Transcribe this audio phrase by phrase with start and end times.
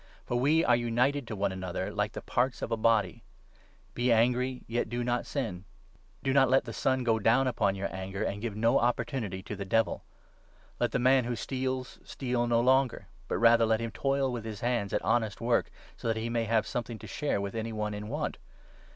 [0.25, 3.23] 'For we are united to one another like the parts of a body.'
[3.93, 5.65] Be angry, yet do not 26 sin.'
[6.23, 9.43] Do not let the sun go down upon your anger; and give 27 no opportunity
[9.43, 10.03] to the Devil.
[10.79, 14.43] Let the man who steals steal 28 no longer, but rather let him toil with
[14.43, 17.71] his hands at honest work, so that he may have something to share with any
[17.71, 18.39] one in want.